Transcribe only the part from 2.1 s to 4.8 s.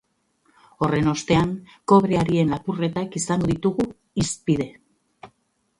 harien lapurretak izango ditugu hizpide.